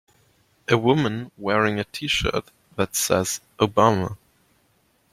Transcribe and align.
a 0.67 0.75
woman 0.79 1.31
wearing 1.37 1.79
a 1.79 1.83
tshirt 1.85 2.47
that 2.75 2.95
says 2.95 3.39
Obama 3.59 4.17